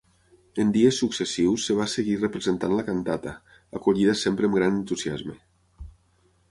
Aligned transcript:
En 0.61 0.69
dies 0.77 1.01
successius 1.01 1.65
es 1.73 1.77
va 1.79 1.87
seguir 1.91 2.15
representant 2.23 2.73
la 2.79 2.87
cantata, 2.89 3.35
acollida 3.81 4.19
sempre 4.23 4.49
amb 4.51 4.61
gran 4.61 4.77
entusiasme. 4.83 5.37